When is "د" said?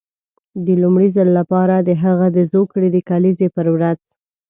0.65-0.67, 1.79-1.89, 2.37-2.39, 2.91-2.97